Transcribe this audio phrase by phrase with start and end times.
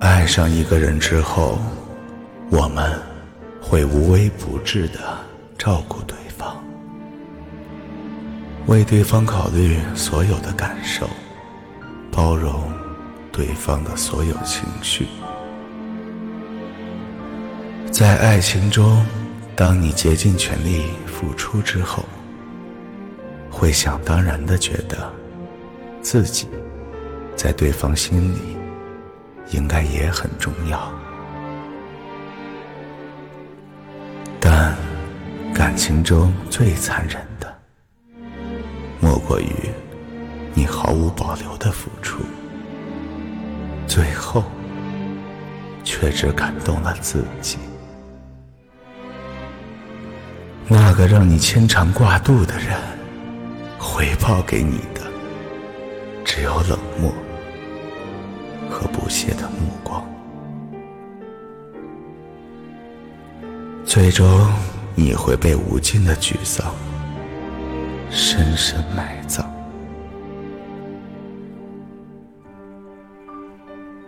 [0.00, 1.58] 爱上一个人之后，
[2.50, 2.96] 我们
[3.60, 4.98] 会无微不至的
[5.58, 6.56] 照顾对方，
[8.66, 11.08] 为对方考虑所有的感受，
[12.12, 12.72] 包容
[13.32, 15.06] 对方的所有情绪。
[17.90, 19.04] 在爱情中，
[19.56, 22.04] 当你竭尽全力付出之后，
[23.50, 25.12] 会想当然的觉得，
[26.00, 26.46] 自己
[27.38, 28.58] 在对方心里。
[29.50, 30.92] 应该也很重要，
[34.38, 34.76] 但
[35.54, 37.58] 感情中最残忍的，
[39.00, 39.50] 莫过于
[40.52, 42.18] 你毫无保留的付出，
[43.86, 44.44] 最后
[45.82, 47.56] 却只感动了自己。
[50.68, 52.78] 那个让你牵肠挂肚的人，
[53.78, 55.00] 回报给你的
[56.22, 57.10] 只有冷漠。
[58.78, 60.06] 和不屑的目光，
[63.84, 64.48] 最终
[64.94, 66.72] 你会被无尽的沮丧
[68.08, 69.44] 深深埋葬。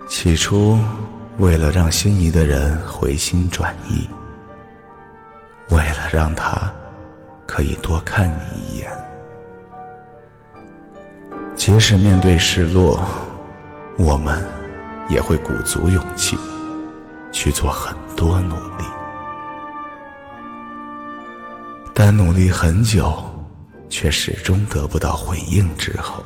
[0.08, 0.78] 起初，
[1.38, 4.08] 为了让心仪的人回心转意，
[5.70, 6.72] 为了让他
[7.44, 8.88] 可以多看你一眼，
[11.56, 13.04] 即使面对失落。
[13.98, 14.42] 我们
[15.10, 16.38] 也会鼓足勇气
[17.32, 18.84] 去做很多努力，
[21.92, 23.12] 但努力很久
[23.88, 26.22] 却始终得不到回应之后，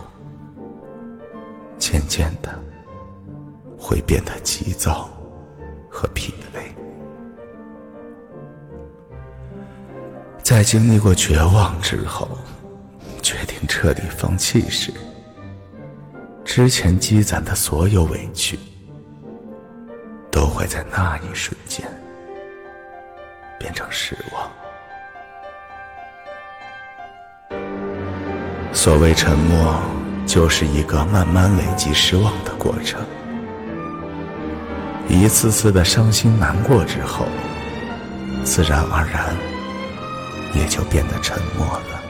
[1.78, 2.62] 渐渐的
[3.78, 5.08] 会变得急躁
[5.90, 6.60] 和疲累。
[10.42, 12.28] 在经历过绝望之后，
[13.22, 14.92] 决定彻底放弃时。
[16.44, 18.58] 之前积攒的所有委屈，
[20.64, 21.86] 会在那一瞬间
[23.58, 24.50] 变成失望。
[28.72, 29.78] 所谓沉默，
[30.24, 32.98] 就是一个慢慢累积失望的过程。
[35.06, 37.26] 一次次的伤心难过之后，
[38.42, 39.36] 自然而然
[40.54, 42.02] 也就变得沉默了。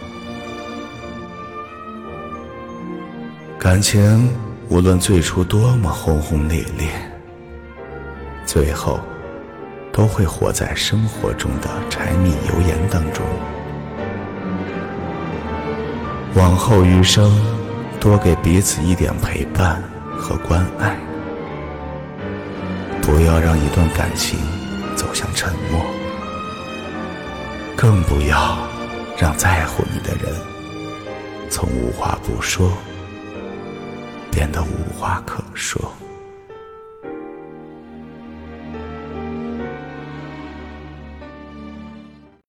[3.59, 4.33] 感情
[4.69, 6.89] 无论最初多么轰轰烈烈，
[8.55, 9.01] 最后
[9.93, 13.27] 都会活在生活中的柴米油盐当中。
[16.37, 17.37] 往后余生，
[17.99, 19.83] 多给彼此一点陪伴
[20.17, 20.97] 和关爱，
[23.03, 24.39] 不要让一段感情
[24.95, 25.85] 走向沉默，
[27.77, 28.57] 更不要
[29.19, 30.33] 让在乎你的人
[31.51, 32.71] 从无话不说。
[34.31, 35.93] 变得无话可说。